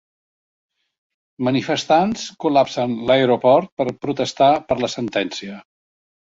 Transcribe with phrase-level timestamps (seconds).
[1.47, 5.61] Manifestants col·lapsen l'aeroport per protestar per la sentència